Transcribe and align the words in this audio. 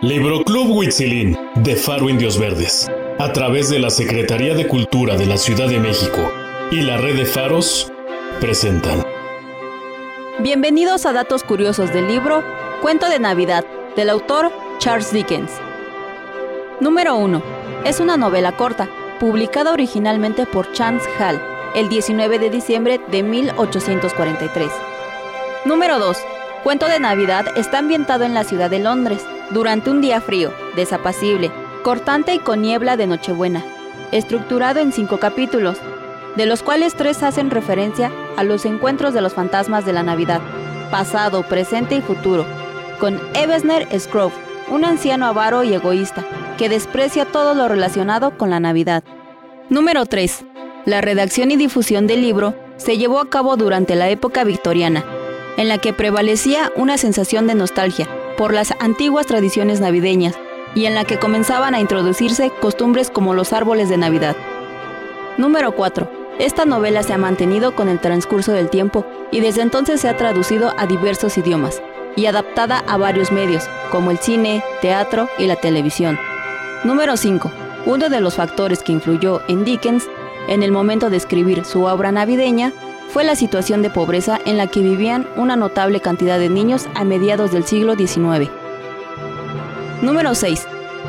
Libro 0.00 0.44
Club 0.44 0.70
Huitzilín 0.70 1.36
de 1.56 1.74
Faro 1.74 2.08
Indios 2.08 2.38
Verdes, 2.38 2.88
a 3.18 3.32
través 3.32 3.68
de 3.68 3.80
la 3.80 3.90
Secretaría 3.90 4.54
de 4.54 4.68
Cultura 4.68 5.16
de 5.16 5.26
la 5.26 5.36
Ciudad 5.36 5.68
de 5.68 5.80
México 5.80 6.30
y 6.70 6.82
la 6.82 6.98
Red 6.98 7.16
de 7.16 7.26
Faros, 7.26 7.90
presentan. 8.40 9.04
Bienvenidos 10.38 11.04
a 11.04 11.12
Datos 11.12 11.42
Curiosos 11.42 11.92
del 11.92 12.06
libro 12.06 12.44
Cuento 12.80 13.08
de 13.08 13.18
Navidad, 13.18 13.64
del 13.96 14.10
autor 14.10 14.52
Charles 14.78 15.12
Dickens. 15.12 15.50
Número 16.78 17.16
1. 17.16 17.42
Es 17.84 17.98
una 17.98 18.16
novela 18.16 18.52
corta, 18.52 18.88
publicada 19.18 19.72
originalmente 19.72 20.46
por 20.46 20.70
Chance 20.72 21.08
Hall 21.18 21.40
el 21.74 21.88
19 21.88 22.38
de 22.38 22.50
diciembre 22.50 23.00
de 23.10 23.24
1843. 23.24 24.70
Número 25.64 25.98
2. 25.98 26.16
Cuento 26.62 26.86
de 26.86 27.00
Navidad 27.00 27.46
está 27.58 27.78
ambientado 27.78 28.22
en 28.22 28.34
la 28.34 28.44
ciudad 28.44 28.70
de 28.70 28.78
Londres, 28.78 29.26
durante 29.50 29.90
un 29.90 30.00
día 30.00 30.20
frío, 30.20 30.52
desapacible, 30.76 31.50
cortante 31.82 32.34
y 32.34 32.38
con 32.38 32.62
niebla 32.62 32.96
de 32.96 33.06
Nochebuena, 33.06 33.64
estructurado 34.12 34.80
en 34.80 34.92
cinco 34.92 35.18
capítulos, 35.18 35.78
de 36.36 36.46
los 36.46 36.62
cuales 36.62 36.94
tres 36.94 37.22
hacen 37.22 37.50
referencia 37.50 38.12
a 38.36 38.44
los 38.44 38.64
encuentros 38.64 39.14
de 39.14 39.20
los 39.20 39.32
fantasmas 39.32 39.86
de 39.86 39.92
la 39.92 40.02
Navidad, 40.02 40.40
pasado, 40.90 41.42
presente 41.42 41.96
y 41.96 42.02
futuro, 42.02 42.44
con 43.00 43.20
Ebenezer 43.34 43.88
Scrooge, 43.98 44.36
un 44.70 44.84
anciano 44.84 45.26
avaro 45.26 45.64
y 45.64 45.72
egoísta, 45.72 46.24
que 46.58 46.68
desprecia 46.68 47.24
todo 47.24 47.54
lo 47.54 47.68
relacionado 47.68 48.36
con 48.36 48.50
la 48.50 48.60
Navidad. 48.60 49.02
Número 49.70 50.04
3. 50.04 50.44
La 50.84 51.00
redacción 51.00 51.50
y 51.50 51.56
difusión 51.56 52.06
del 52.06 52.22
libro 52.22 52.54
se 52.76 52.98
llevó 52.98 53.20
a 53.20 53.30
cabo 53.30 53.56
durante 53.56 53.96
la 53.96 54.08
época 54.08 54.44
victoriana, 54.44 55.04
en 55.56 55.68
la 55.68 55.78
que 55.78 55.92
prevalecía 55.92 56.70
una 56.76 56.98
sensación 56.98 57.46
de 57.46 57.54
nostalgia 57.54 58.08
por 58.38 58.54
las 58.54 58.72
antiguas 58.78 59.26
tradiciones 59.26 59.80
navideñas 59.80 60.38
y 60.74 60.86
en 60.86 60.94
la 60.94 61.04
que 61.04 61.18
comenzaban 61.18 61.74
a 61.74 61.80
introducirse 61.80 62.52
costumbres 62.60 63.10
como 63.10 63.34
los 63.34 63.52
árboles 63.52 63.88
de 63.88 63.96
Navidad. 63.96 64.36
Número 65.36 65.72
4. 65.72 66.08
Esta 66.38 66.64
novela 66.64 67.02
se 67.02 67.12
ha 67.12 67.18
mantenido 67.18 67.74
con 67.74 67.88
el 67.88 67.98
transcurso 67.98 68.52
del 68.52 68.70
tiempo 68.70 69.04
y 69.32 69.40
desde 69.40 69.62
entonces 69.62 70.00
se 70.00 70.08
ha 70.08 70.16
traducido 70.16 70.72
a 70.78 70.86
diversos 70.86 71.36
idiomas 71.36 71.82
y 72.14 72.26
adaptada 72.26 72.78
a 72.86 72.96
varios 72.96 73.32
medios, 73.32 73.68
como 73.90 74.12
el 74.12 74.18
cine, 74.18 74.62
teatro 74.80 75.28
y 75.36 75.46
la 75.46 75.56
televisión. 75.56 76.16
Número 76.84 77.16
5. 77.16 77.50
Uno 77.86 78.08
de 78.08 78.20
los 78.20 78.36
factores 78.36 78.84
que 78.84 78.92
influyó 78.92 79.42
en 79.48 79.64
Dickens 79.64 80.08
en 80.46 80.62
el 80.62 80.70
momento 80.70 81.10
de 81.10 81.16
escribir 81.16 81.64
su 81.64 81.84
obra 81.84 82.12
navideña 82.12 82.72
fue 83.08 83.24
la 83.24 83.34
situación 83.34 83.82
de 83.82 83.90
pobreza 83.90 84.38
en 84.44 84.56
la 84.56 84.66
que 84.66 84.80
vivían 84.80 85.26
una 85.36 85.56
notable 85.56 86.00
cantidad 86.00 86.38
de 86.38 86.48
niños 86.48 86.86
a 86.94 87.04
mediados 87.04 87.52
del 87.52 87.64
siglo 87.64 87.96
XIX. 87.96 88.50
Número 90.02 90.34
6. 90.34 90.66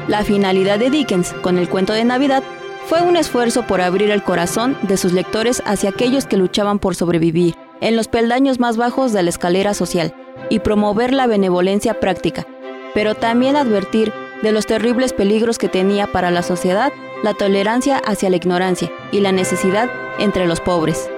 La 0.07 0.23
finalidad 0.23 0.79
de 0.79 0.89
Dickens 0.89 1.33
con 1.41 1.57
el 1.57 1.69
cuento 1.69 1.93
de 1.93 2.05
Navidad 2.05 2.43
fue 2.87 3.01
un 3.01 3.17
esfuerzo 3.17 3.67
por 3.67 3.81
abrir 3.81 4.09
el 4.09 4.23
corazón 4.23 4.77
de 4.83 4.97
sus 4.97 5.13
lectores 5.13 5.61
hacia 5.65 5.91
aquellos 5.91 6.25
que 6.25 6.37
luchaban 6.37 6.79
por 6.79 6.95
sobrevivir 6.95 7.55
en 7.81 7.95
los 7.95 8.07
peldaños 8.07 8.59
más 8.59 8.77
bajos 8.77 9.13
de 9.13 9.21
la 9.21 9.29
escalera 9.29 9.73
social 9.73 10.13
y 10.49 10.59
promover 10.59 11.13
la 11.13 11.27
benevolencia 11.27 11.99
práctica, 11.99 12.47
pero 12.93 13.15
también 13.15 13.55
advertir 13.55 14.11
de 14.41 14.51
los 14.51 14.65
terribles 14.65 15.13
peligros 15.13 15.57
que 15.57 15.69
tenía 15.69 16.07
para 16.07 16.31
la 16.31 16.41
sociedad 16.41 16.91
la 17.23 17.33
tolerancia 17.33 17.97
hacia 17.97 18.29
la 18.29 18.37
ignorancia 18.37 18.89
y 19.11 19.19
la 19.19 19.31
necesidad 19.31 19.89
entre 20.17 20.47
los 20.47 20.61
pobres. 20.61 21.09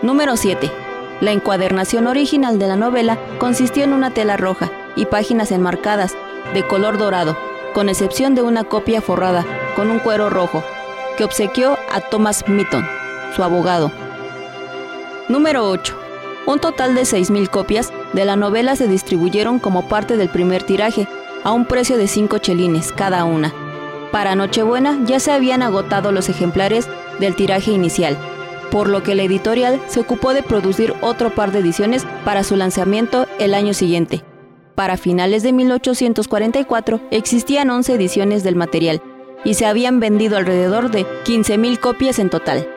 Número 0.00 0.36
7. 0.36 0.70
La 1.20 1.32
encuadernación 1.32 2.06
original 2.06 2.60
de 2.60 2.68
la 2.68 2.76
novela 2.76 3.18
consistió 3.38 3.82
en 3.82 3.92
una 3.92 4.10
tela 4.10 4.36
roja 4.36 4.70
y 4.94 5.06
páginas 5.06 5.50
enmarcadas 5.50 6.16
de 6.54 6.64
color 6.64 6.98
dorado, 6.98 7.36
con 7.74 7.88
excepción 7.88 8.36
de 8.36 8.42
una 8.42 8.62
copia 8.62 9.00
forrada 9.00 9.44
con 9.74 9.90
un 9.90 9.98
cuero 9.98 10.30
rojo, 10.30 10.62
que 11.16 11.24
obsequió 11.24 11.76
a 11.92 12.00
Thomas 12.00 12.48
Mitton, 12.48 12.86
su 13.34 13.42
abogado. 13.42 13.90
Número 15.28 15.68
8. 15.68 15.96
Un 16.46 16.60
total 16.60 16.94
de 16.94 17.02
6.000 17.02 17.50
copias 17.50 17.92
de 18.12 18.24
la 18.24 18.36
novela 18.36 18.76
se 18.76 18.86
distribuyeron 18.86 19.58
como 19.58 19.88
parte 19.88 20.16
del 20.16 20.28
primer 20.28 20.62
tiraje, 20.62 21.08
a 21.42 21.50
un 21.50 21.66
precio 21.66 21.96
de 21.96 22.06
5 22.06 22.38
chelines 22.38 22.92
cada 22.92 23.24
una. 23.24 23.52
Para 24.12 24.36
Nochebuena 24.36 24.96
ya 25.04 25.18
se 25.18 25.32
habían 25.32 25.62
agotado 25.62 26.12
los 26.12 26.28
ejemplares 26.28 26.88
del 27.18 27.34
tiraje 27.34 27.72
inicial, 27.72 28.16
por 28.70 28.88
lo 28.88 29.02
que 29.02 29.14
la 29.14 29.22
editorial 29.22 29.80
se 29.86 30.00
ocupó 30.00 30.34
de 30.34 30.42
producir 30.42 30.94
otro 31.00 31.34
par 31.34 31.52
de 31.52 31.60
ediciones 31.60 32.06
para 32.24 32.44
su 32.44 32.56
lanzamiento 32.56 33.26
el 33.38 33.54
año 33.54 33.74
siguiente. 33.74 34.24
Para 34.74 34.96
finales 34.96 35.42
de 35.42 35.52
1844 35.52 37.00
existían 37.10 37.70
11 37.70 37.94
ediciones 37.94 38.44
del 38.44 38.56
material 38.56 39.02
y 39.44 39.54
se 39.54 39.66
habían 39.66 40.00
vendido 40.00 40.36
alrededor 40.36 40.90
de 40.90 41.04
15.000 41.24 41.78
copias 41.80 42.18
en 42.18 42.30
total. 42.30 42.68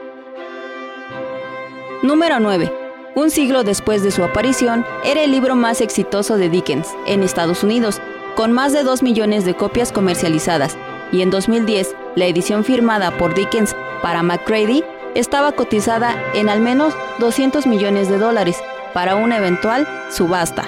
Número 2.02 2.40
9. 2.40 2.74
Un 3.14 3.30
siglo 3.30 3.64
después 3.64 4.04
de 4.04 4.12
su 4.12 4.24
aparición, 4.24 4.86
era 5.04 5.22
el 5.22 5.32
libro 5.32 5.56
más 5.56 5.82
exitoso 5.82 6.38
de 6.38 6.50
Dickens 6.50 6.88
en 7.06 7.24
Estados 7.24 7.64
Unidos, 7.64 8.02
con 8.36 8.54
más 8.54 8.72
de 8.72 8.84
2 8.84 9.04
millones 9.04 9.44
de 9.44 9.54
copias 9.54 9.92
comercializadas, 9.92 10.78
y 11.12 11.22
en 11.22 11.30
2010, 11.30 11.94
la 12.16 12.26
edición 12.26 12.64
firmada 12.64 13.18
por 13.18 13.36
Dickens 13.36 13.76
para 14.02 14.24
McCready 14.24 14.84
estaba 15.16 15.52
cotizada 15.52 16.16
en 16.34 16.50
al 16.50 16.62
menos 16.62 16.94
200 17.20 17.68
millones 17.68 18.10
de 18.10 18.18
dólares 18.18 18.62
para 18.94 19.16
una 19.16 19.38
eventual 19.38 19.88
subasta. 20.10 20.66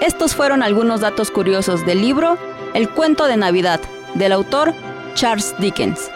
Estos 0.00 0.34
fueron 0.34 0.62
algunos 0.62 1.00
datos 1.00 1.30
curiosos 1.30 1.86
del 1.86 2.00
libro 2.00 2.36
El 2.74 2.88
cuento 2.88 3.26
de 3.26 3.36
Navidad, 3.36 3.80
del 4.14 4.32
autor 4.32 4.74
Charles 5.14 5.54
Dickens. 5.58 6.10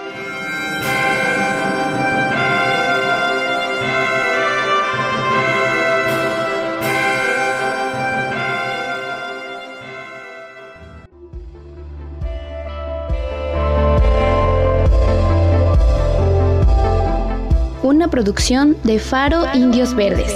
Una 17.86 18.08
producción 18.08 18.76
de 18.82 18.98
Faro 18.98 19.44
Indios 19.54 19.94
Verdes. 19.94 20.34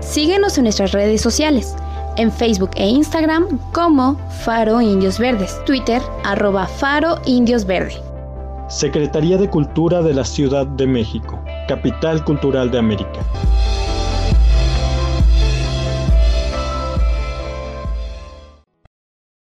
Síguenos 0.00 0.56
en 0.56 0.64
nuestras 0.64 0.92
redes 0.92 1.20
sociales, 1.20 1.76
en 2.16 2.32
Facebook 2.32 2.70
e 2.76 2.86
Instagram 2.88 3.58
como 3.72 4.18
Faro 4.44 4.80
Indios 4.80 5.18
Verdes, 5.18 5.62
Twitter 5.64 6.00
arroba 6.24 6.66
Faro 6.66 7.20
Indios 7.26 7.66
Verde. 7.66 7.96
Secretaría 8.68 9.36
de 9.36 9.50
Cultura 9.50 10.02
de 10.02 10.14
la 10.14 10.24
Ciudad 10.24 10.66
de 10.66 10.86
México, 10.86 11.38
Capital 11.68 12.24
Cultural 12.24 12.70
de 12.70 12.78
América. 12.78 13.20